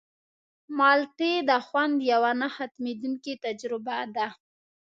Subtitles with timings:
[0.77, 4.27] مالټې د خوند یوه نه ختمېدونکې تجربه ده.